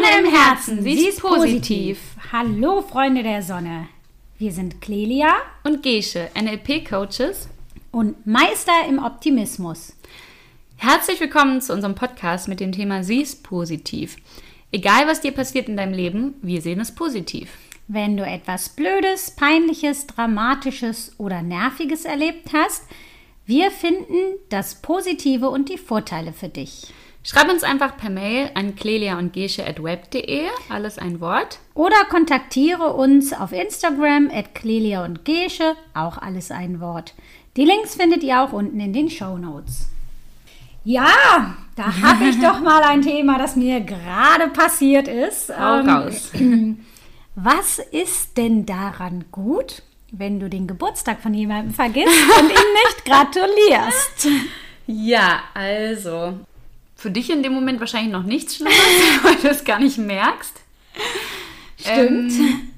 [0.00, 1.98] Sonne im Herzen, sie ist positiv.
[2.32, 3.88] Hallo Freunde der Sonne.
[4.38, 7.48] Wir sind Clelia Und Gesche, NLP-Coaches.
[7.90, 9.92] und Meister im Optimismus.
[10.76, 14.16] Herzlich willkommen zu unserem Podcast mit dem Thema Sie ist positiv.
[14.72, 17.50] Egal, was dir passiert in deinem Leben, wir sehen es positiv.
[17.86, 22.84] Wenn du etwas Blödes, Peinliches, Dramatisches oder Nerviges erlebt hast,
[23.44, 26.86] wir finden das Positive und die Vorteile für dich.
[27.22, 31.58] Schreib uns einfach per Mail an clelia und gesche.web.de, alles ein Wort.
[31.74, 37.14] Oder kontaktiere uns auf Instagram at Clelia und Gesche, auch alles ein Wort.
[37.56, 39.90] Die Links findet ihr auch unten in den Show Notes.
[40.82, 45.50] Ja, da habe ich doch mal ein Thema, das mir gerade passiert ist.
[45.50, 46.32] Hau Ähm, raus.
[47.34, 53.04] Was ist denn daran gut, wenn du den Geburtstag von jemandem vergisst und ihm nicht
[53.04, 54.28] gratulierst?
[54.92, 56.40] Ja, also.
[57.00, 58.74] Für dich in dem Moment wahrscheinlich noch nichts Schlimmes,
[59.22, 60.60] weil du es gar nicht merkst.
[61.80, 62.32] Stimmt.
[62.32, 62.70] Ähm,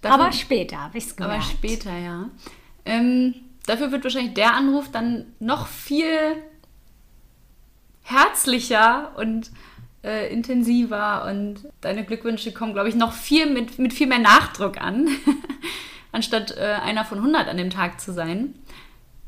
[0.00, 1.44] dafür- Aber später habe ich es Aber gemerkt.
[1.50, 2.30] später, ja.
[2.86, 3.34] Ähm,
[3.66, 6.36] dafür wird wahrscheinlich der Anruf dann noch viel
[8.02, 9.50] herzlicher und
[10.02, 14.80] äh, intensiver und deine Glückwünsche kommen, glaube ich, noch viel mit, mit viel mehr Nachdruck
[14.80, 15.08] an,
[16.12, 18.54] anstatt äh, einer von 100 an dem Tag zu sein.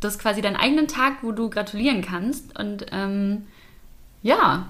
[0.01, 3.47] Das ist quasi dein eigenen Tag, wo du gratulieren kannst und ähm,
[4.23, 4.69] ja,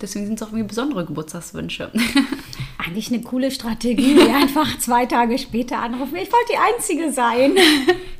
[0.00, 1.90] deswegen sind es auch irgendwie besondere Geburtstagswünsche.
[2.78, 6.16] Eigentlich eine coole Strategie, wie einfach zwei Tage später anrufen.
[6.16, 7.54] Ich wollte die Einzige sein.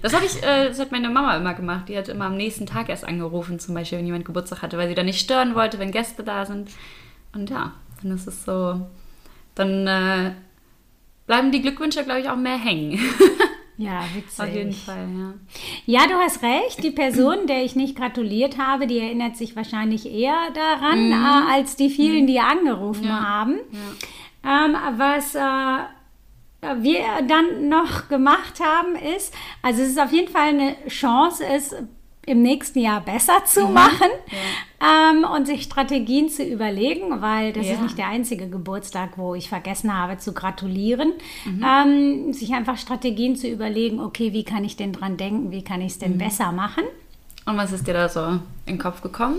[0.03, 1.89] Das habe ich, äh, das hat meine Mama immer gemacht.
[1.89, 4.89] Die hat immer am nächsten Tag erst angerufen, zum Beispiel, wenn jemand Geburtstag hatte, weil
[4.89, 6.69] sie dann nicht stören wollte, wenn Gäste da sind.
[7.35, 8.87] Und ja, dann ist es so,
[9.55, 10.33] dann äh,
[11.27, 12.99] bleiben die Glückwünsche, glaube ich, auch mehr hängen.
[13.81, 14.41] Ja, witzig.
[14.45, 16.01] Auf jeden Fall, ja.
[16.03, 16.85] Ja, du hast recht.
[16.85, 21.77] Die Person, der ich nicht gratuliert habe, die erinnert sich wahrscheinlich eher daran, äh, als
[21.77, 23.09] die vielen, die angerufen Mhm.
[23.09, 23.21] Ja.
[23.25, 23.55] haben.
[24.45, 30.49] Ähm, was äh, wir dann noch gemacht haben, ist, also es ist auf jeden Fall
[30.49, 31.75] eine Chance, es
[32.31, 33.73] im nächsten Jahr besser zu Mhm.
[33.75, 34.09] machen
[34.81, 37.75] ähm, und sich Strategien zu überlegen, weil das Ja.
[37.75, 41.13] ist nicht der einzige Geburtstag, wo ich vergessen habe zu gratulieren.
[41.45, 41.65] Mhm.
[41.67, 45.81] Ähm, sich einfach Strategien zu überlegen, okay, wie kann ich denn dran denken, wie kann
[45.81, 46.01] ich es Mhm.
[46.03, 46.85] denn besser machen?
[47.47, 49.39] Und was ist dir da so in den Kopf gekommen?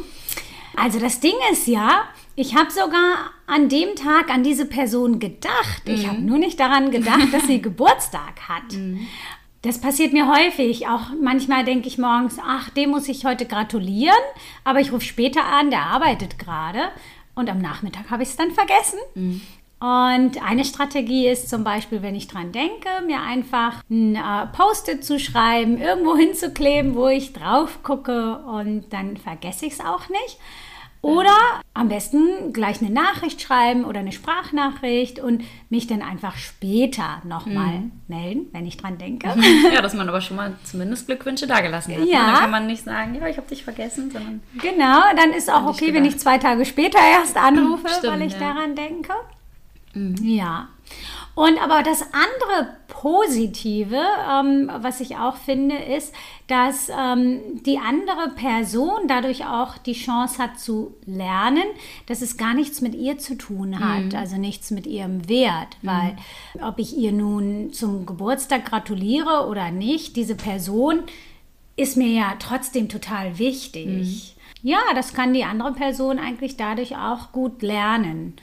[0.75, 2.03] Also das Ding ist ja,
[2.35, 5.81] ich habe sogar an dem Tag an diese Person gedacht.
[5.85, 8.63] Ich habe nur nicht daran gedacht, dass sie Geburtstag hat.
[9.61, 10.87] Das passiert mir häufig.
[10.87, 14.15] Auch manchmal denke ich morgens, ach, dem muss ich heute gratulieren.
[14.63, 16.79] Aber ich rufe später an, der arbeitet gerade.
[17.35, 18.99] Und am Nachmittag habe ich es dann vergessen.
[19.79, 25.03] Und eine Strategie ist zum Beispiel, wenn ich dran denke, mir einfach ein äh, Post-it
[25.03, 30.37] zu schreiben, irgendwo hinzukleben, wo ich drauf gucke und dann vergesse ich es auch nicht.
[31.01, 31.35] Oder
[31.73, 37.83] am besten gleich eine Nachricht schreiben oder eine Sprachnachricht und mich dann einfach später nochmal
[38.07, 39.33] melden, wenn ich dran denke.
[39.73, 42.01] ja, dass man aber schon mal zumindest Glückwünsche dagelassen hat.
[42.01, 42.11] ne?
[42.11, 42.25] Ja.
[42.25, 45.65] Dann kann man nicht sagen, ja, ich habe dich vergessen, sondern Genau, dann ist auch
[45.65, 48.39] okay, wenn ich zwei Tage später erst anrufe, Stimmt, weil ich ja.
[48.39, 49.13] daran denke.
[50.21, 50.69] Ja.
[51.33, 53.97] Und aber das andere Positive,
[54.29, 56.13] ähm, was ich auch finde, ist,
[56.47, 61.63] dass ähm, die andere Person dadurch auch die Chance hat zu lernen,
[62.07, 66.17] dass es gar nichts mit ihr zu tun hat, also nichts mit ihrem Wert, weil
[66.61, 71.03] ob ich ihr nun zum Geburtstag gratuliere oder nicht, diese Person
[71.77, 74.35] ist mir ja trotzdem total wichtig.
[74.61, 78.35] Ja, das kann die andere Person eigentlich dadurch auch gut lernen.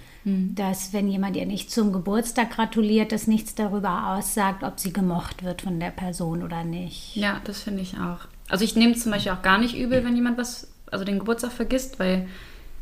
[0.55, 5.45] Dass, wenn jemand ihr nicht zum Geburtstag gratuliert, das nichts darüber aussagt, ob sie gemocht
[5.45, 7.17] wird von der Person oder nicht.
[7.17, 8.27] Ja, das finde ich auch.
[8.49, 11.53] Also ich nehme zum Beispiel auch gar nicht übel, wenn jemand was, also den Geburtstag
[11.53, 12.27] vergisst, weil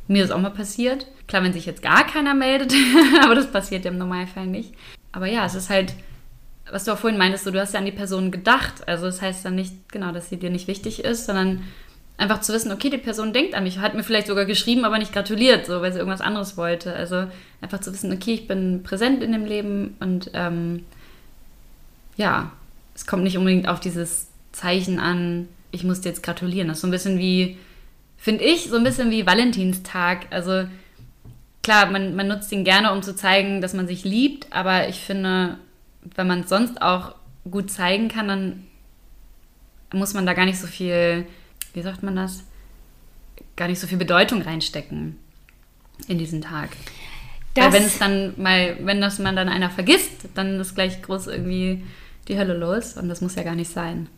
[0.08, 1.06] mir das auch mal passiert.
[1.26, 2.72] Klar, wenn sich jetzt gar keiner meldet,
[3.22, 4.74] aber das passiert ja im Normalfall nicht.
[5.12, 5.94] Aber ja, es ist halt,
[6.70, 8.86] was du auch vorhin meintest, so, du hast ja an die Person gedacht.
[8.86, 11.62] Also das heißt dann nicht, genau, dass sie dir nicht wichtig ist, sondern
[12.18, 14.98] einfach zu wissen, okay, die Person denkt an mich, hat mir vielleicht sogar geschrieben, aber
[14.98, 16.94] nicht gratuliert, so, weil sie irgendwas anderes wollte.
[16.94, 17.26] Also
[17.60, 20.84] einfach zu wissen, okay, ich bin präsent in dem Leben und ähm,
[22.16, 22.52] ja,
[22.94, 26.68] es kommt nicht unbedingt auf dieses Zeichen an, ich muss dir jetzt gratulieren.
[26.68, 27.58] Das ist so ein bisschen wie,
[28.16, 30.26] finde ich, so ein bisschen wie Valentinstag.
[30.30, 30.64] Also
[31.62, 35.00] klar, man, man nutzt ihn gerne, um zu zeigen, dass man sich liebt, aber ich
[35.00, 35.58] finde,
[36.14, 37.14] wenn man es sonst auch
[37.50, 38.66] gut zeigen kann, dann
[39.92, 41.26] muss man da gar nicht so viel,
[41.76, 42.42] wie sagt man das,
[43.54, 45.18] gar nicht so viel Bedeutung reinstecken
[46.08, 46.70] in diesen Tag.
[47.54, 51.00] Weil Das- wenn es dann mal, wenn das man dann einer vergisst, dann ist gleich
[51.02, 51.84] groß irgendwie
[52.28, 54.08] die Hölle los und das muss ja gar nicht sein.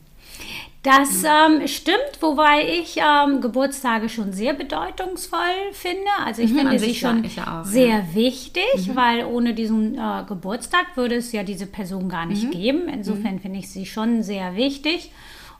[0.84, 5.38] Das ähm, stimmt, wobei ich ähm, Geburtstage schon sehr bedeutungsvoll
[5.72, 6.06] finde.
[6.24, 8.02] Also ich Mhm, finde sie schon ja, auch, sehr ja.
[8.02, 8.14] Mhm.
[8.14, 12.32] wichtig, weil ohne diesen äh, Geburtstag würde es ja diese Person gar Mhm.
[12.32, 12.88] nicht geben.
[12.88, 15.10] Insofern finde ich sie schon sehr wichtig.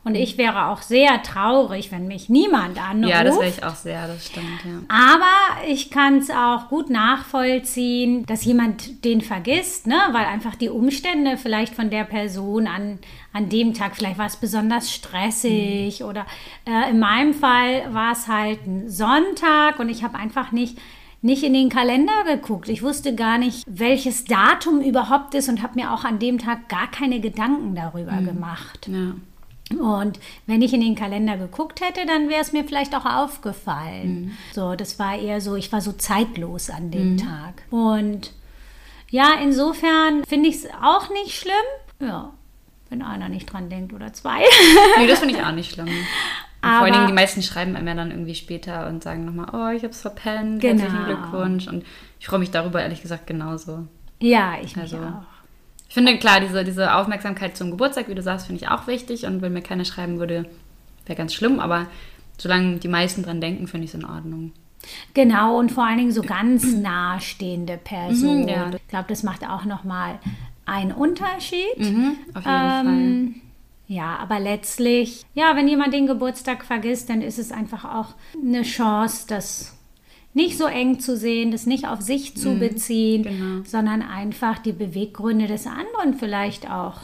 [0.05, 3.09] Und ich wäre auch sehr traurig, wenn mich niemand anruft.
[3.09, 4.79] Ja, das wäre ich auch sehr, das stimmt, ja.
[4.87, 9.99] Aber ich kann es auch gut nachvollziehen, dass jemand den vergisst, ne?
[10.11, 12.99] weil einfach die Umstände vielleicht von der Person an,
[13.33, 16.25] an dem Tag, vielleicht war es besonders stressig oder
[16.65, 20.77] äh, in meinem Fall war es halt ein Sonntag und ich habe einfach nicht
[21.21, 22.69] nicht in den Kalender geguckt.
[22.69, 26.69] Ich wusste gar nicht, welches Datum überhaupt ist und habe mir auch an dem Tag
[26.69, 28.87] gar keine Gedanken darüber gemacht.
[28.87, 29.15] ja.
[29.77, 34.37] Und wenn ich in den Kalender geguckt hätte, dann wäre es mir vielleicht auch aufgefallen.
[34.53, 37.61] So, das war eher so, ich war so zeitlos an dem Tag.
[37.69, 38.33] Und
[39.09, 41.53] ja, insofern finde ich es auch nicht schlimm.
[42.07, 42.31] Ja,
[42.89, 44.39] wenn einer nicht dran denkt oder zwei.
[44.97, 45.87] Nee, das finde ich auch nicht schlimm.
[46.61, 49.75] Vor allen Dingen, die meisten schreiben einem ja dann irgendwie später und sagen nochmal, oh,
[49.75, 50.81] ich hab's verpennt, Genau.
[50.81, 51.67] herzlichen Glückwunsch.
[51.67, 51.85] Und
[52.19, 53.87] ich freue mich darüber ehrlich gesagt genauso.
[54.19, 55.23] ja, ich mich Also, auch.
[55.89, 59.25] Ich finde, klar, diese, diese Aufmerksamkeit zum Geburtstag, wie du sagst, finde ich auch wichtig.
[59.25, 60.45] Und wenn mir keiner schreiben würde,
[61.05, 61.59] wäre ganz schlimm.
[61.59, 61.87] Aber
[62.37, 64.53] solange die meisten dran denken, finde ich es in Ordnung.
[65.13, 68.43] Genau, und vor allen Dingen so ganz nahestehende Personen.
[68.43, 68.69] Mhm, ja.
[68.73, 70.19] Ich glaube, das macht auch nochmal
[70.65, 71.77] einen Unterschied.
[71.77, 73.35] Mhm, auf jeden Ähm,
[73.87, 78.61] Ja, aber letztlich, ja, wenn jemand den Geburtstag vergisst, dann ist es einfach auch eine
[78.61, 79.78] Chance, das
[80.39, 83.63] nicht so eng zu sehen, das nicht auf sich zu beziehen, genau.
[83.65, 87.01] sondern einfach die Beweggründe des anderen vielleicht auch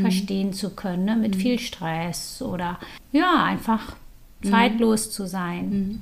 [0.00, 1.16] verstehen zu können, ne?
[1.16, 2.78] mit viel Stress oder
[3.12, 3.96] ja, einfach
[4.42, 6.00] zeitlos zu sein.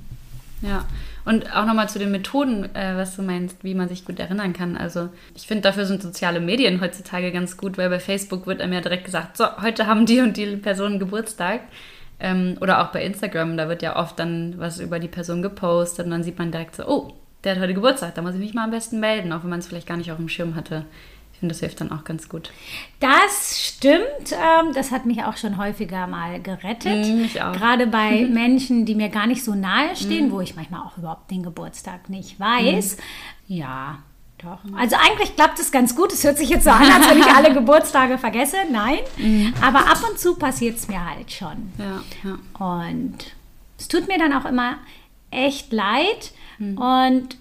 [0.60, 0.70] Fall.
[0.70, 0.84] Ja.
[1.24, 4.52] Und auch nochmal zu den Methoden, äh, was du meinst, wie man sich gut erinnern
[4.52, 4.76] kann.
[4.76, 8.74] Also ich finde, dafür sind soziale Medien heutzutage ganz gut, weil bei Facebook wird einem
[8.74, 11.62] ja direkt gesagt, so, heute haben die und die Personen Geburtstag.
[12.18, 16.06] Ähm, oder auch bei Instagram, da wird ja oft dann was über die Person gepostet
[16.06, 17.12] und dann sieht man direkt so, oh,
[17.44, 19.58] der hat heute Geburtstag, da muss ich mich mal am besten melden, auch wenn man
[19.58, 20.86] es vielleicht gar nicht auf dem Schirm hatte.
[21.36, 22.50] Ich finde, das hilft dann auch ganz gut.
[22.98, 24.32] Das stimmt.
[24.32, 27.06] Ähm, das hat mich auch schon häufiger mal gerettet.
[27.06, 27.52] Mm, mich auch.
[27.52, 31.30] Gerade bei Menschen, die mir gar nicht so nahe stehen, wo ich manchmal auch überhaupt
[31.30, 32.96] den Geburtstag nicht weiß.
[33.48, 33.98] Ja,
[34.38, 34.58] doch.
[34.76, 36.12] Also eigentlich klappt es ganz gut.
[36.12, 38.56] Es hört sich jetzt so an, als wenn ich alle Geburtstage vergesse.
[38.70, 38.98] Nein.
[39.60, 41.72] Aber ab und zu passiert es mir halt schon.
[41.78, 42.66] Ja, ja.
[42.66, 43.16] Und
[43.78, 44.78] es tut mir dann auch immer
[45.30, 46.32] echt leid.
[46.58, 47.36] Und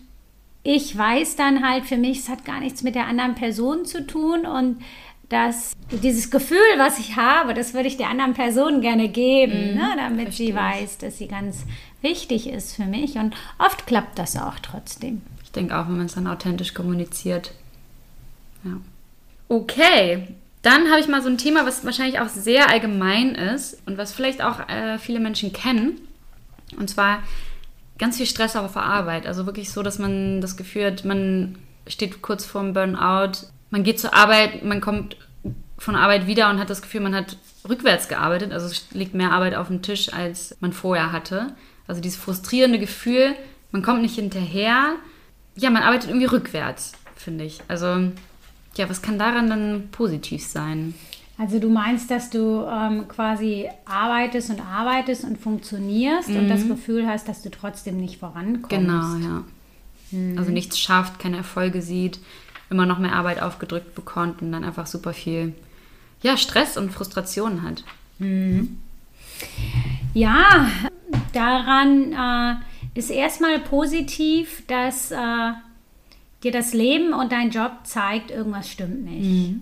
[0.63, 4.05] ich weiß dann halt für mich, es hat gar nichts mit der anderen Person zu
[4.05, 4.45] tun.
[4.45, 4.81] Und
[5.29, 9.93] dass dieses Gefühl, was ich habe, das würde ich der anderen Person gerne geben, ne,
[9.97, 11.65] damit sie weiß, dass sie ganz
[12.05, 13.15] wichtig ist für mich.
[13.15, 15.21] Und oft klappt das auch trotzdem.
[15.43, 17.51] Ich denke auch, wenn man es dann authentisch kommuniziert.
[18.63, 18.77] Ja.
[19.49, 20.27] Okay,
[20.61, 24.13] dann habe ich mal so ein Thema, was wahrscheinlich auch sehr allgemein ist und was
[24.13, 25.99] vielleicht auch äh, viele Menschen kennen.
[26.79, 27.21] Und zwar
[27.97, 29.27] ganz viel Stress auf der Arbeit.
[29.27, 31.57] Also wirklich so, dass man das Gefühl hat, man
[31.87, 35.17] steht kurz vorm Burnout, man geht zur Arbeit, man kommt
[35.77, 37.37] von Arbeit wieder und hat das Gefühl, man hat
[37.67, 38.51] rückwärts gearbeitet.
[38.51, 41.53] Also es liegt mehr Arbeit auf dem Tisch, als man vorher hatte.
[41.87, 43.35] Also dieses frustrierende Gefühl,
[43.71, 44.95] man kommt nicht hinterher.
[45.55, 47.61] Ja, man arbeitet irgendwie rückwärts, finde ich.
[47.67, 48.11] Also,
[48.75, 50.93] ja, was kann daran dann positiv sein?
[51.37, 57.07] Also du meinst, dass du ähm, quasi arbeitest und arbeitest und funktionierst und das Gefühl
[57.07, 58.69] hast, dass du trotzdem nicht vorankommst.
[58.69, 59.43] Genau, ja.
[60.37, 62.19] Also nichts schafft, keine Erfolge sieht,
[62.69, 65.53] immer noch mehr Arbeit aufgedrückt bekommt und dann einfach super viel
[66.21, 67.83] ja, Stress und Frustration hat.
[70.13, 70.69] Ja,
[71.35, 72.55] daran äh,
[72.99, 75.51] ist erstmal positiv, dass äh,
[76.43, 79.55] dir das Leben und dein Job zeigt, irgendwas stimmt nicht.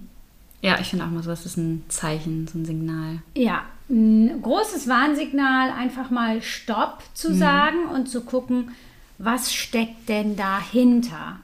[0.61, 3.19] Ja, ich finde auch mal so, das ist ein Zeichen, so ein Signal.
[3.35, 8.71] Ja, ein großes Warnsignal, einfach mal Stopp zu sagen und zu gucken,
[9.17, 11.39] was steckt denn dahinter?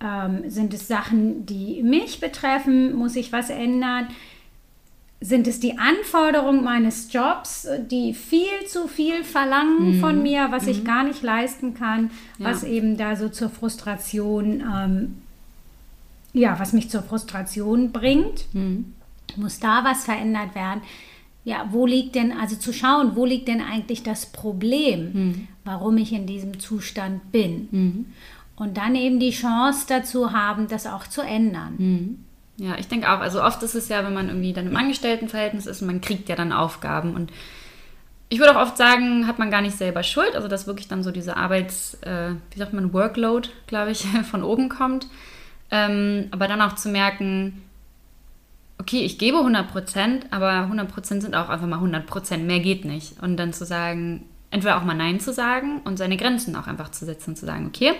[0.00, 2.94] Ähm, sind es Sachen, die mich betreffen?
[2.94, 4.08] Muss ich was ändern?
[5.24, 10.84] Sind es die Anforderungen meines Jobs, die viel zu viel verlangen von mir, was ich
[10.84, 12.50] gar nicht leisten kann, Ja.
[12.50, 15.14] was eben da so zur Frustration, ähm,
[16.32, 18.46] ja, was mich zur Frustration bringt?
[19.36, 20.80] Muss da was verändert werden?
[21.44, 26.12] Ja, wo liegt denn, also zu schauen, wo liegt denn eigentlich das Problem, warum ich
[26.12, 28.06] in diesem Zustand bin?
[28.56, 32.24] Und dann eben die Chance dazu haben, das auch zu ändern.
[32.56, 33.20] Ja, ich denke auch.
[33.20, 36.36] Also oft ist es ja, wenn man irgendwie dann im Angestelltenverhältnis ist, man kriegt ja
[36.36, 37.32] dann Aufgaben und
[38.28, 41.02] ich würde auch oft sagen, hat man gar nicht selber Schuld, also dass wirklich dann
[41.02, 45.06] so diese Arbeits, äh, wie sagt man, Workload, glaube ich, von oben kommt.
[45.70, 47.62] Ähm, aber dann auch zu merken,
[48.78, 52.60] okay, ich gebe 100 Prozent, aber 100 Prozent sind auch einfach mal 100 Prozent, mehr
[52.60, 53.22] geht nicht.
[53.22, 56.90] Und dann zu sagen, entweder auch mal Nein zu sagen und seine Grenzen auch einfach
[56.90, 57.92] zu setzen und zu sagen, okay,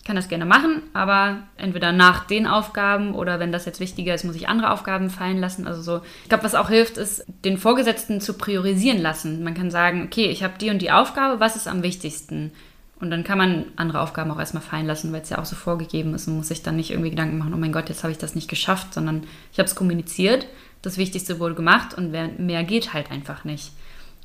[0.00, 4.14] ich kann das gerne machen, aber entweder nach den Aufgaben oder wenn das jetzt wichtiger
[4.14, 5.66] ist, muss ich andere Aufgaben fallen lassen.
[5.66, 9.44] Also so, ich glaube, was auch hilft, ist, den Vorgesetzten zu priorisieren lassen.
[9.44, 12.50] Man kann sagen, okay, ich habe die und die Aufgabe, was ist am wichtigsten?
[12.98, 15.54] Und dann kann man andere Aufgaben auch erstmal fallen lassen, weil es ja auch so
[15.54, 18.12] vorgegeben ist und muss sich dann nicht irgendwie Gedanken machen, oh mein Gott, jetzt habe
[18.12, 20.46] ich das nicht geschafft, sondern ich habe es kommuniziert,
[20.80, 23.72] das Wichtigste wurde gemacht und mehr geht halt einfach nicht.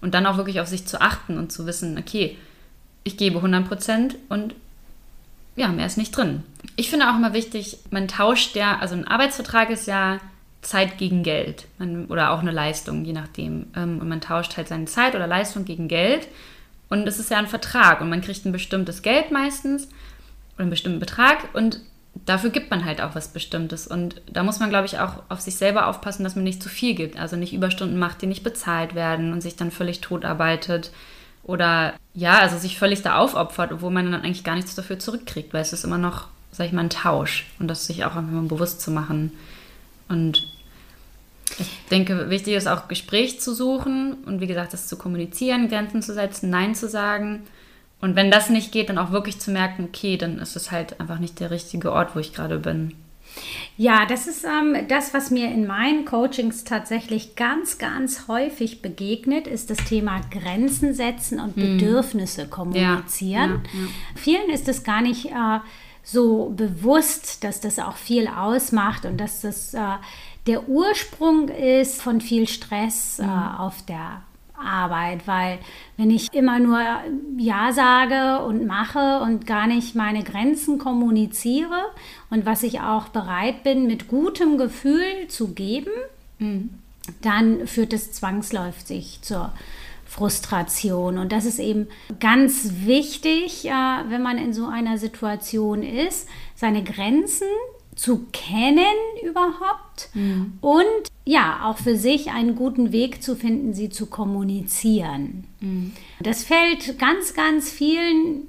[0.01, 2.37] Und dann auch wirklich auf sich zu achten und zu wissen, okay,
[3.03, 4.55] ich gebe 100 Prozent und
[5.55, 6.43] ja, mehr ist nicht drin.
[6.75, 10.19] Ich finde auch immer wichtig, man tauscht ja, also ein Arbeitsvertrag ist ja
[10.61, 13.67] Zeit gegen Geld man, oder auch eine Leistung, je nachdem.
[13.75, 16.27] Ähm, und man tauscht halt seine Zeit oder Leistung gegen Geld.
[16.89, 19.87] Und es ist ja ein Vertrag und man kriegt ein bestimmtes Geld meistens
[20.55, 21.79] oder einen bestimmten Betrag und
[22.25, 23.87] dafür gibt man halt auch was Bestimmtes.
[23.87, 26.69] Und da muss man, glaube ich, auch auf sich selber aufpassen, dass man nicht zu
[26.69, 27.17] viel gibt.
[27.19, 30.91] Also nicht Überstunden macht, die nicht bezahlt werden und sich dann völlig totarbeitet.
[31.45, 35.53] Oder ja, also sich völlig da aufopfert, obwohl man dann eigentlich gar nichts dafür zurückkriegt,
[35.53, 37.45] weil es ist immer noch, sag ich mal, ein Tausch.
[37.59, 39.31] Und das sich auch einfach mal bewusst zu machen.
[40.09, 40.47] Und
[41.59, 46.01] ich denke, wichtig ist auch Gespräch zu suchen und wie gesagt, das zu kommunizieren, Grenzen
[46.01, 47.43] zu setzen, Nein zu sagen.
[48.01, 50.99] Und wenn das nicht geht, dann auch wirklich zu merken, okay, dann ist es halt
[50.99, 52.93] einfach nicht der richtige Ort, wo ich gerade bin.
[53.77, 59.47] Ja, das ist ähm, das, was mir in meinen Coachings tatsächlich ganz, ganz häufig begegnet,
[59.47, 61.77] ist das Thema Grenzen setzen und mhm.
[61.77, 63.63] Bedürfnisse kommunizieren.
[63.73, 63.87] Ja, ja.
[64.15, 65.59] Vielen ist es gar nicht äh,
[66.03, 69.79] so bewusst, dass das auch viel ausmacht und dass das äh,
[70.47, 73.25] der Ursprung ist von viel Stress mhm.
[73.25, 74.21] äh, auf der
[74.65, 75.59] Arbeit, weil
[75.97, 76.79] wenn ich immer nur
[77.37, 81.85] Ja sage und mache und gar nicht meine Grenzen kommuniziere
[82.29, 85.91] und was ich auch bereit bin, mit gutem Gefühl zu geben,
[87.21, 89.53] dann führt es zwangsläufig zur
[90.05, 91.17] Frustration.
[91.17, 91.87] Und das ist eben
[92.19, 97.47] ganz wichtig, äh, wenn man in so einer Situation ist, seine Grenzen
[97.95, 98.83] zu kennen
[99.23, 100.57] überhaupt mhm.
[100.61, 100.85] und
[101.23, 105.45] ja, auch für sich einen guten Weg zu finden, sie zu kommunizieren.
[105.61, 105.93] Mhm.
[106.19, 108.43] Das fällt ganz, ganz vielen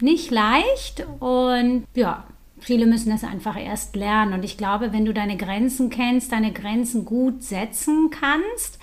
[0.00, 2.24] nicht leicht und ja,
[2.60, 4.32] viele müssen das einfach erst lernen.
[4.32, 8.78] Und ich glaube, wenn du deine Grenzen kennst, deine Grenzen gut setzen kannst,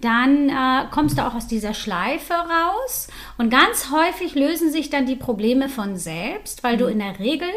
[0.00, 3.08] dann äh, kommst du auch aus dieser Schleife raus.
[3.38, 6.78] Und ganz häufig lösen sich dann die Probleme von selbst, weil mhm.
[6.78, 7.48] du in der Regel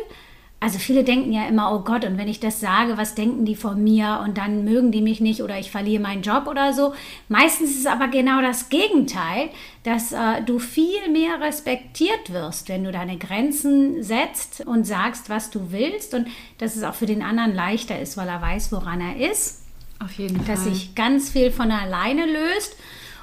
[0.64, 3.58] also viele denken ja immer, oh Gott, und wenn ich das sage, was denken die
[3.58, 6.94] von mir und dann mögen die mich nicht oder ich verliere meinen Job oder so.
[7.28, 9.50] Meistens ist es aber genau das Gegenteil,
[9.84, 15.50] dass äh, du viel mehr respektiert wirst, wenn du deine Grenzen setzt und sagst, was
[15.50, 16.28] du willst und
[16.60, 19.64] dass es auch für den anderen leichter ist, weil er weiß, woran er ist.
[20.00, 20.56] Auf jeden Fall.
[20.56, 22.78] Dass sich ganz viel von alleine löst.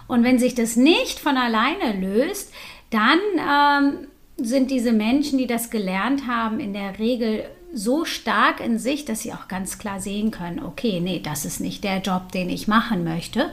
[0.09, 2.53] Und wenn sich das nicht von alleine löst,
[2.91, 4.09] dann ähm,
[4.45, 9.21] sind diese Menschen, die das gelernt haben, in der Regel so stark in sich, dass
[9.21, 12.69] sie auch ganz klar sehen können, okay, nee, das ist nicht der Job, den ich
[12.69, 13.51] machen möchte.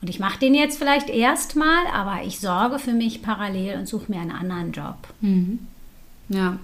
[0.00, 4.10] Und ich mache den jetzt vielleicht erstmal, aber ich sorge für mich parallel und suche
[4.10, 4.96] mir einen anderen Job.
[5.20, 5.60] Mhm.
[6.28, 6.58] Ja.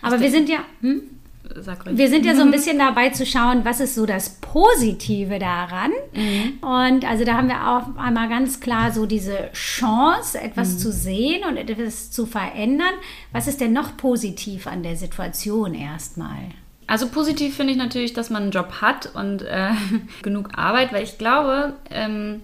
[0.00, 0.60] Aber wir sind ja.
[0.80, 1.02] Hm?
[1.54, 1.96] Sag ruhig.
[1.96, 5.92] Wir sind ja so ein bisschen dabei zu schauen, was ist so das Positive daran.
[6.14, 6.58] Mhm.
[6.60, 10.78] Und also da haben wir auch einmal ganz klar so diese Chance, etwas mhm.
[10.78, 12.94] zu sehen und etwas zu verändern.
[13.32, 16.50] Was ist denn noch positiv an der Situation erstmal?
[16.86, 19.70] Also positiv finde ich natürlich, dass man einen Job hat und äh,
[20.22, 22.42] genug Arbeit, weil ich glaube, ähm,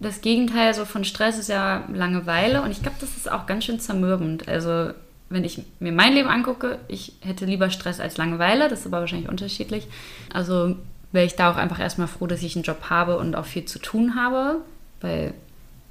[0.00, 3.64] das Gegenteil so von Stress ist ja Langeweile und ich glaube, das ist auch ganz
[3.64, 4.48] schön zermürbend.
[4.48, 4.90] Also
[5.30, 9.00] wenn ich mir mein Leben angucke, ich hätte lieber Stress als Langeweile, das ist aber
[9.00, 9.86] wahrscheinlich unterschiedlich.
[10.32, 10.76] Also
[11.12, 13.64] wäre ich da auch einfach erstmal froh, dass ich einen Job habe und auch viel
[13.64, 14.62] zu tun habe,
[15.00, 15.34] weil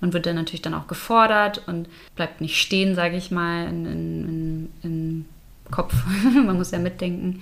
[0.01, 5.25] man wird dann natürlich dann auch gefordert und bleibt nicht stehen, sage ich mal, in,
[5.71, 5.93] Kopf.
[6.33, 7.41] man muss ja mitdenken.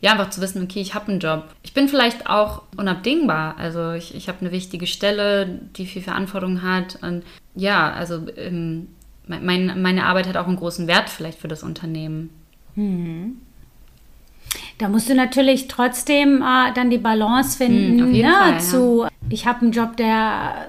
[0.00, 1.44] Ja, einfach zu wissen, okay, ich habe einen Job.
[1.62, 3.56] Ich bin vielleicht auch unabdingbar.
[3.58, 6.98] Also ich, ich habe eine wichtige Stelle, die viel Verantwortung hat.
[7.00, 7.22] Und
[7.54, 8.88] ja, also ähm,
[9.26, 12.30] mein, meine Arbeit hat auch einen großen Wert vielleicht für das Unternehmen.
[12.74, 13.40] Mhm.
[14.78, 19.08] Da musst du natürlich trotzdem äh, dann die Balance finden mhm, ne, Fall, zu, ja.
[19.30, 20.68] ich habe einen Job, der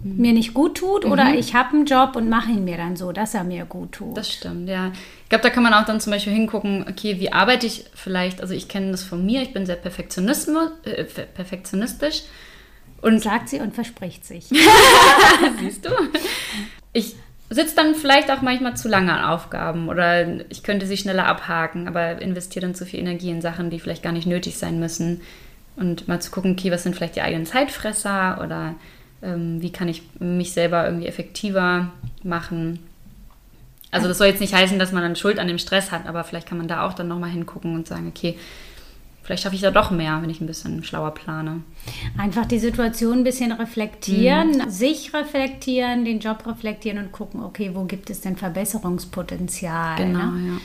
[0.00, 0.16] mhm.
[0.16, 1.34] mir nicht gut tut oder mhm.
[1.34, 4.16] ich habe einen Job und mache ihn mir dann so, dass er mir gut tut.
[4.16, 4.92] Das stimmt, ja.
[5.24, 8.40] Ich glaube, da kann man auch dann zum Beispiel hingucken, okay, wie arbeite ich vielleicht,
[8.40, 11.04] also ich kenne das von mir, ich bin sehr äh,
[11.34, 12.22] perfektionistisch.
[13.02, 14.44] Und sagt sie und verspricht sich.
[15.60, 15.90] Siehst du?
[16.92, 17.16] Ich
[17.50, 21.88] sitze dann vielleicht auch manchmal zu lange an Aufgaben oder ich könnte sie schneller abhaken,
[21.88, 25.20] aber investiere dann zu viel Energie in Sachen, die vielleicht gar nicht nötig sein müssen.
[25.76, 28.74] Und mal zu gucken, okay, was sind vielleicht die eigenen Zeitfresser oder
[29.22, 31.90] ähm, wie kann ich mich selber irgendwie effektiver
[32.22, 32.78] machen.
[33.90, 36.22] Also das soll jetzt nicht heißen, dass man dann Schuld an dem Stress hat, aber
[36.22, 38.38] vielleicht kann man da auch dann nochmal hingucken und sagen, okay,
[39.22, 41.62] vielleicht schaffe ich da doch mehr, wenn ich ein bisschen schlauer plane.
[42.18, 44.70] Einfach die Situation ein bisschen reflektieren, mhm.
[44.70, 49.96] sich reflektieren, den Job reflektieren und gucken, okay, wo gibt es denn Verbesserungspotenzial?
[49.96, 50.48] Genau, ne?
[50.48, 50.60] ja.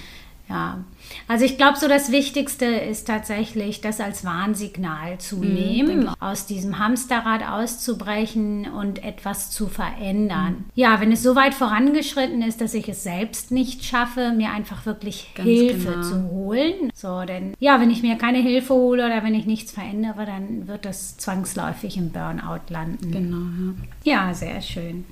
[0.47, 0.83] Ja,
[1.27, 6.45] also ich glaube, so das Wichtigste ist tatsächlich, das als Warnsignal zu mhm, nehmen, aus
[6.45, 10.51] diesem Hamsterrad auszubrechen und etwas zu verändern.
[10.51, 10.65] Mhm.
[10.75, 14.85] Ja, wenn es so weit vorangeschritten ist, dass ich es selbst nicht schaffe, mir einfach
[14.85, 16.01] wirklich Ganz Hilfe genau.
[16.03, 16.91] zu holen.
[16.93, 20.67] So, denn ja, wenn ich mir keine Hilfe hole oder wenn ich nichts verändere, dann
[20.67, 23.11] wird das zwangsläufig im Burnout landen.
[23.11, 23.73] Genau.
[24.03, 25.05] Ja, ja sehr schön.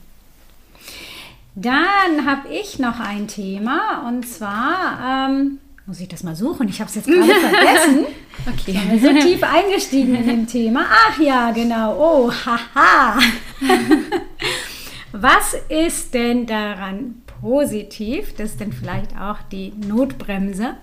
[1.56, 6.70] Dann habe ich noch ein Thema und zwar ähm, muss ich das mal suchen.
[6.70, 8.06] Ich habe es jetzt gerade vergessen.
[8.48, 8.80] Okay.
[8.80, 10.86] Ich bin so tief eingestiegen in dem Thema.
[10.90, 11.98] Ach ja, genau.
[11.98, 13.20] Oh, haha.
[15.12, 18.34] Was ist denn daran positiv?
[18.36, 20.78] Das ist denn vielleicht auch die Notbremse,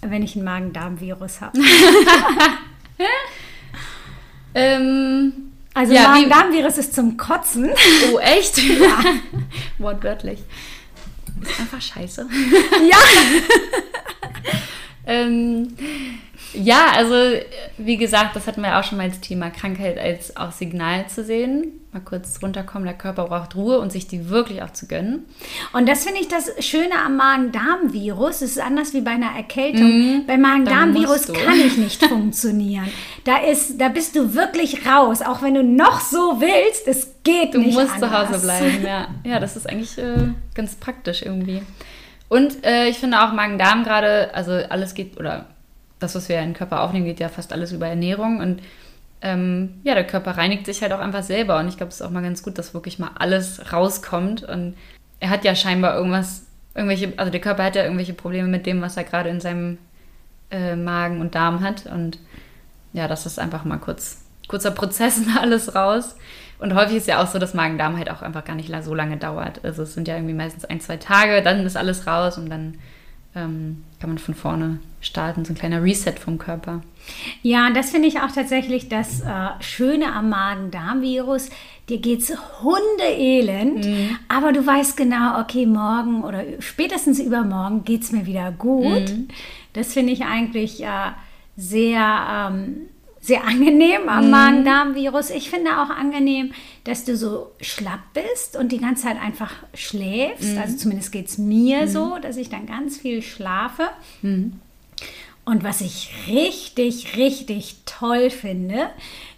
[0.00, 1.58] wenn ich ein Magen-Darm-Virus habe.
[4.54, 5.47] ähm,
[5.78, 7.70] also ja, Magen-Darm-Virus ist zum Kotzen.
[8.12, 8.58] Oh, echt?
[8.80, 8.98] Ja.
[9.78, 10.40] Wortwörtlich.
[11.40, 12.26] Ist einfach scheiße.
[12.90, 12.96] Ja.
[15.06, 15.68] ähm,
[16.54, 17.14] ja, also
[17.76, 21.22] wie gesagt, das hatten wir auch schon mal als Thema Krankheit als auch Signal zu
[21.22, 21.72] sehen.
[21.92, 25.24] Mal kurz runterkommen, der Körper braucht Ruhe und sich die wirklich auch zu gönnen.
[25.72, 28.42] Und das finde ich das Schöne am Magen-Darm-Virus.
[28.42, 29.88] Es ist anders wie bei einer Erkältung.
[30.20, 32.88] Mm, bei Magen-Darm-Virus kann ich nicht funktionieren.
[33.24, 36.86] Da, ist, da bist du wirklich raus, auch wenn du noch so willst.
[36.86, 37.76] Es geht du nicht.
[37.76, 38.10] Du musst anders.
[38.10, 39.08] zu Hause bleiben, ja.
[39.24, 41.62] Ja, das ist eigentlich äh, ganz praktisch irgendwie.
[42.28, 45.46] Und äh, ich finde auch Magen-Darm gerade, also alles geht, oder
[45.98, 48.40] das, was wir in den Körper aufnehmen, geht ja fast alles über Ernährung.
[48.40, 48.62] Und
[49.20, 51.58] ähm, ja, der Körper reinigt sich halt auch einfach selber.
[51.58, 54.42] Und ich glaube, es ist auch mal ganz gut, dass wirklich mal alles rauskommt.
[54.42, 54.74] Und
[55.20, 58.80] er hat ja scheinbar irgendwas, irgendwelche, also der Körper hat ja irgendwelche Probleme mit dem,
[58.80, 59.78] was er gerade in seinem
[60.50, 61.86] äh, Magen und Darm hat.
[61.86, 62.18] Und
[62.92, 66.16] ja, das ist einfach mal kurz, kurzer Prozess und alles raus.
[66.60, 69.16] Und häufig ist ja auch so, dass Magen-Darm halt auch einfach gar nicht so lange
[69.16, 69.64] dauert.
[69.64, 72.78] Also es sind ja irgendwie meistens ein, zwei Tage, dann ist alles raus und dann
[73.34, 76.82] ähm, kann man von vorne starten, so ein kleiner Reset vom Körper.
[77.42, 81.50] Ja, das finde ich auch tatsächlich das äh, Schöne am Magen-Darm-Virus.
[81.88, 84.18] Dir geht es hundeelend, mhm.
[84.28, 89.10] aber du weißt genau, okay, morgen oder spätestens übermorgen geht es mir wieder gut.
[89.10, 89.28] Mhm.
[89.72, 91.12] Das finde ich eigentlich äh,
[91.56, 92.88] sehr ähm,
[93.28, 94.30] sehr angenehm am mhm.
[94.30, 95.30] Magen-Darm-Virus.
[95.30, 96.52] Ich finde auch angenehm,
[96.84, 100.54] dass du so schlapp bist und die ganze Zeit einfach schläfst.
[100.54, 100.58] Mhm.
[100.58, 101.88] Also zumindest geht es mir mhm.
[101.88, 103.90] so, dass ich dann ganz viel schlafe.
[104.22, 104.54] Mhm.
[105.44, 108.88] Und was ich richtig, richtig toll finde,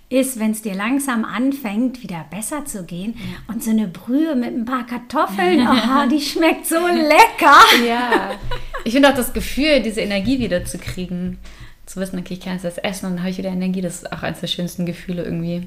[0.08, 3.14] ist, wenn es dir langsam anfängt, wieder besser zu gehen
[3.46, 7.58] und so eine Brühe mit ein paar Kartoffeln, oh, die schmeckt so lecker.
[7.86, 8.32] Ja,
[8.84, 11.38] ich finde auch das Gefühl, diese Energie wieder zu kriegen
[11.90, 13.96] zu wissen, okay, ich kann jetzt das essen und dann habe ich wieder Energie, das
[13.96, 15.66] ist auch eines der schönsten Gefühle irgendwie.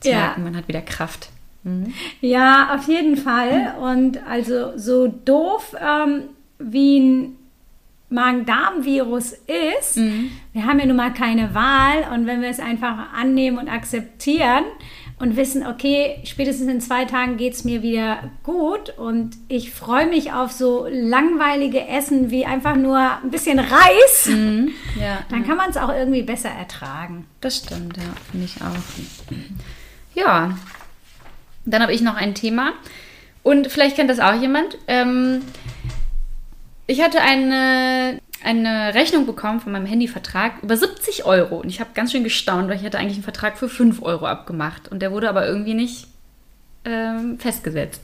[0.00, 0.16] Zu ja.
[0.16, 1.28] merken, man hat wieder Kraft.
[1.62, 1.94] Mhm.
[2.20, 3.74] Ja, auf jeden Fall.
[3.80, 6.22] Und also so doof ähm,
[6.58, 7.36] wie ein
[8.10, 9.36] Magen-Darm-Virus
[9.78, 10.32] ist, mhm.
[10.52, 14.64] wir haben ja nun mal keine Wahl und wenn wir es einfach annehmen und akzeptieren,
[15.18, 20.06] und wissen, okay, spätestens in zwei Tagen geht es mir wieder gut und ich freue
[20.06, 24.72] mich auf so langweilige Essen wie einfach nur ein bisschen Reis, mhm.
[25.00, 27.26] ja, dann kann man es auch irgendwie besser ertragen.
[27.40, 29.34] Das stimmt, ja, finde ich auch.
[30.14, 30.58] Ja,
[31.64, 32.74] dann habe ich noch ein Thema
[33.42, 34.76] und vielleicht kennt das auch jemand.
[34.86, 35.42] Ähm,
[36.86, 41.56] ich hatte eine eine Rechnung bekommen von meinem Handyvertrag über 70 Euro.
[41.56, 44.26] Und ich habe ganz schön gestaunt, weil ich hatte eigentlich einen Vertrag für 5 Euro
[44.26, 44.88] abgemacht.
[44.88, 46.06] Und der wurde aber irgendwie nicht
[46.84, 48.02] ähm, festgesetzt.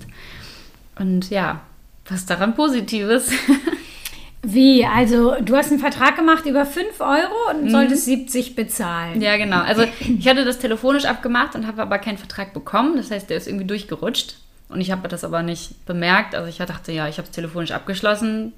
[0.99, 1.61] Und ja,
[2.09, 3.31] was daran Positives?
[4.43, 4.85] Wie?
[4.85, 7.71] Also du hast einen Vertrag gemacht über 5 Euro und mhm.
[7.71, 9.23] solltest 70 bezahlen.
[9.23, 9.61] Ja, genau.
[9.61, 12.97] Also ich hatte das telefonisch abgemacht und habe aber keinen Vertrag bekommen.
[12.97, 14.35] Das heißt, der ist irgendwie durchgerutscht.
[14.69, 16.35] Und ich habe das aber nicht bemerkt.
[16.35, 18.53] Also ich dachte, ja, ich habe es telefonisch abgeschlossen,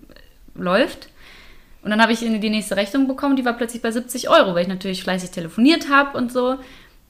[0.54, 1.08] läuft.
[1.84, 4.62] Und dann habe ich die nächste Rechnung bekommen, die war plötzlich bei 70 Euro, weil
[4.62, 6.56] ich natürlich fleißig telefoniert habe und so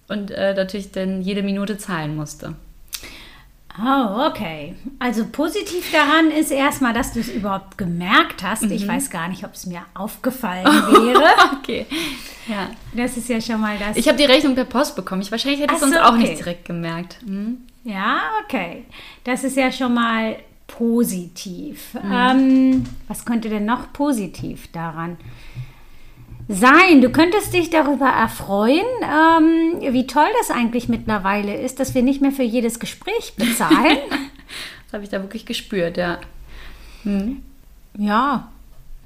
[0.09, 2.57] und äh, natürlich dann jede Minute zahlen musste.
[3.77, 4.77] Oh, okay.
[5.01, 8.63] Also positiv daran ist erstmal, dass du es überhaupt gemerkt hast.
[8.63, 8.73] Mhm.
[8.73, 11.25] Ich weiß gar nicht, ob es mir aufgefallen wäre.
[11.59, 11.87] okay.
[12.47, 12.71] Ja.
[12.95, 13.97] Das ist ja schon mal das.
[13.97, 15.23] Ich habe die Rechnung per Post bekommen.
[15.23, 16.05] Ich wahrscheinlich hätte es sonst okay.
[16.05, 17.19] auch nicht direkt gemerkt.
[17.27, 17.63] Mhm.
[17.83, 18.85] Ja, okay.
[19.25, 20.37] Das ist ja schon mal
[20.77, 21.95] positiv.
[21.95, 22.13] Mhm.
[22.13, 25.17] Ähm, was könnte denn noch positiv daran?
[26.49, 27.01] sein.
[27.01, 32.21] Du könntest dich darüber erfreuen, ähm, wie toll das eigentlich mittlerweile ist, dass wir nicht
[32.21, 33.99] mehr für jedes Gespräch bezahlen.
[34.85, 36.19] das habe ich da wirklich gespürt, ja.
[37.05, 37.43] Hm.
[37.97, 38.49] Ja.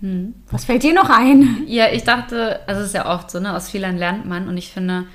[0.00, 0.34] Hm.
[0.50, 1.64] Was fällt dir noch ein?
[1.66, 4.56] Ja, ich dachte, also es ist ja oft so, ne, aus Fehlern lernt man und
[4.56, 5.06] ich finde,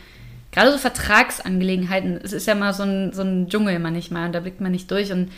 [0.51, 4.39] gerade so Vertragsangelegenheiten, es ist ja mal so ein, so ein Dschungel manchmal und da
[4.39, 5.29] blickt man nicht durch und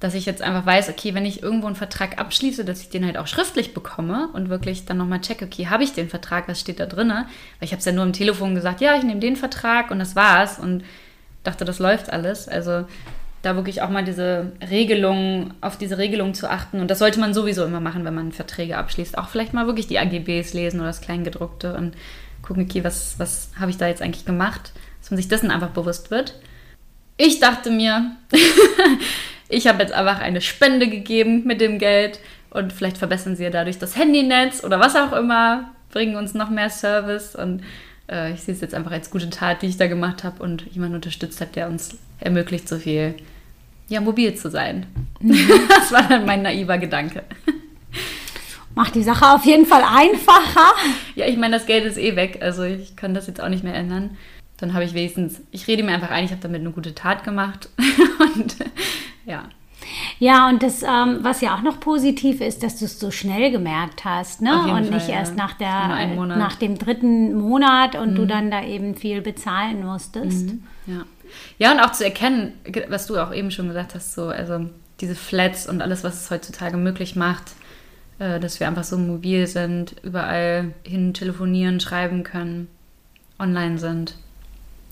[0.00, 3.04] dass ich jetzt einfach weiß, okay, wenn ich irgendwo einen Vertrag abschließe, dass ich den
[3.04, 6.58] halt auch schriftlich bekomme und wirklich dann nochmal checke, okay, habe ich den Vertrag, was
[6.58, 7.10] steht da drin?
[7.10, 7.26] Weil
[7.60, 10.16] ich habe es ja nur im Telefon gesagt, ja, ich nehme den Vertrag und das
[10.16, 10.82] war's und
[11.44, 12.48] dachte, das läuft alles.
[12.48, 12.86] Also
[13.42, 16.80] da wirklich auch mal diese Regelung, auf diese Regelung zu achten.
[16.80, 19.18] Und das sollte man sowieso immer machen, wenn man Verträge abschließt.
[19.18, 21.94] Auch vielleicht mal wirklich die AGBs lesen oder das Kleingedruckte und
[22.42, 24.72] gucken, okay, was, was habe ich da jetzt eigentlich gemacht?
[25.00, 26.38] Dass man sich dessen einfach bewusst wird.
[27.16, 28.12] Ich dachte mir,
[29.50, 33.50] ich habe jetzt einfach eine Spende gegeben mit dem Geld und vielleicht verbessern sie ja
[33.50, 37.62] dadurch das Handynetz oder was auch immer, bringen uns noch mehr Service und
[38.10, 40.64] äh, ich sehe es jetzt einfach als gute Tat, die ich da gemacht habe und
[40.72, 43.14] jemand unterstützt hat, der uns ermöglicht, so viel
[43.88, 44.86] ja, mobil zu sein.
[45.20, 45.36] Mhm.
[45.68, 47.24] das war dann mein naiver Gedanke.
[48.74, 50.72] Macht die Sache auf jeden Fall einfacher.
[51.16, 53.64] ja, ich meine, das Geld ist eh weg, also ich kann das jetzt auch nicht
[53.64, 54.16] mehr ändern.
[54.58, 57.24] Dann habe ich wenigstens, ich rede mir einfach ein, ich habe damit eine gute Tat
[57.24, 57.68] gemacht.
[58.36, 58.56] und
[59.30, 59.44] ja.
[60.18, 63.50] Ja, und das, ähm, was ja auch noch positiv ist, dass du es so schnell
[63.50, 64.52] gemerkt hast, ne?
[64.60, 65.14] Und Fall, nicht ja.
[65.14, 68.16] erst nach, der, nach dem dritten Monat und mhm.
[68.16, 70.48] du dann da eben viel bezahlen musstest.
[70.48, 70.62] Mhm.
[70.86, 71.04] Ja.
[71.58, 72.52] ja, und auch zu erkennen,
[72.88, 74.66] was du auch eben schon gesagt hast, so, also
[75.00, 77.52] diese Flats und alles, was es heutzutage möglich macht,
[78.18, 82.68] äh, dass wir einfach so mobil sind, überall hin telefonieren, schreiben können,
[83.38, 84.16] online sind.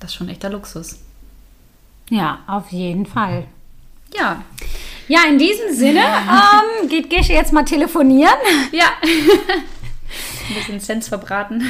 [0.01, 1.01] Das ist schon echter Luxus.
[2.09, 3.45] Ja, auf jeden Fall.
[4.15, 4.43] Ja.
[5.09, 8.37] Ja, in diesem Sinne ähm, geht Gesche jetzt mal telefonieren.
[8.73, 8.87] Ja.
[9.03, 11.63] Ein bisschen Sens verbraten.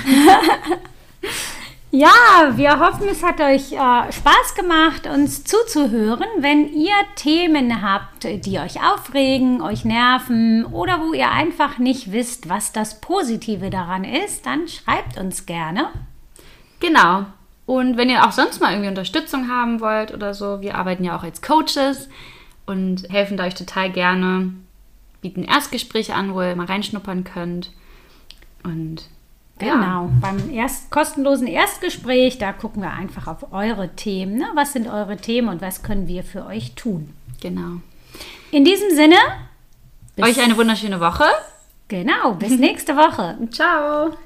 [1.91, 6.27] Ja, wir hoffen, es hat euch äh, Spaß gemacht, uns zuzuhören.
[6.37, 12.51] Wenn ihr Themen habt, die euch aufregen, euch nerven oder wo ihr einfach nicht wisst,
[12.51, 15.89] was das Positive daran ist, dann schreibt uns gerne.
[16.79, 17.25] Genau.
[17.69, 21.15] Und wenn ihr auch sonst mal irgendwie Unterstützung haben wollt oder so, wir arbeiten ja
[21.15, 22.09] auch als Coaches
[22.65, 24.55] und helfen da euch total gerne,
[25.21, 27.73] bieten Erstgespräche an, wo ihr mal reinschnuppern könnt.
[28.65, 29.03] Und
[29.59, 30.11] Genau, ja.
[30.23, 34.39] beim erst, kostenlosen Erstgespräch, da gucken wir einfach auf eure Themen.
[34.39, 34.47] Ne?
[34.55, 37.13] Was sind eure Themen und was können wir für euch tun?
[37.43, 37.83] Genau.
[38.51, 39.17] In diesem Sinne,
[40.19, 41.25] euch eine wunderschöne Woche.
[41.89, 43.37] Genau, bis nächste Woche.
[43.51, 44.17] Ciao.